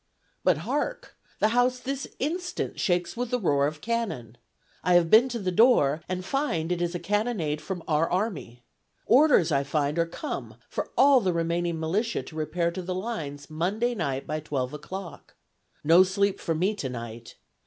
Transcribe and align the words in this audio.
But 0.43 0.57
hark! 0.65 1.15
The 1.37 1.49
house 1.49 1.77
this 1.79 2.07
instant 2.17 2.79
shakes 2.79 3.15
with 3.15 3.29
the 3.29 3.39
roar 3.39 3.67
of 3.67 3.81
cannon. 3.81 4.35
I 4.83 4.95
have 4.95 5.11
been 5.11 5.29
to 5.29 5.37
the 5.37 5.51
door, 5.51 6.01
and 6.09 6.25
find 6.25 6.71
it 6.71 6.81
is 6.81 6.95
a 6.95 6.99
cannonade 6.99 7.61
from 7.61 7.83
our 7.87 8.09
army. 8.09 8.63
Orders, 9.05 9.51
I 9.51 9.63
find, 9.63 9.99
are 9.99 10.07
come 10.07 10.55
for 10.69 10.89
all 10.97 11.19
the 11.19 11.33
remaining 11.33 11.79
militia 11.79 12.23
to 12.23 12.35
repair 12.35 12.71
to 12.71 12.81
the 12.81 12.95
lines 12.95 13.47
Monday 13.51 13.93
night 13.93 14.25
by 14.25 14.39
twelve 14.39 14.73
o'clock. 14.73 15.35
No 15.83 16.01
sleep 16.01 16.39
for 16.39 16.55
me 16.55 16.73
tonight. 16.73 17.35